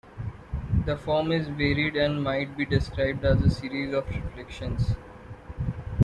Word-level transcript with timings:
The 0.87 0.97
form 0.97 1.31
is 1.31 1.47
varied 1.47 1.95
and 1.95 2.23
might 2.23 2.57
be 2.57 2.65
described 2.65 3.23
as 3.23 3.39
a 3.43 3.51
series 3.51 3.93
of 3.93 4.09
reflections. 4.09 4.95